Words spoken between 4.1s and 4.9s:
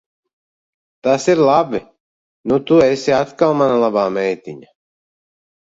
meitiņa.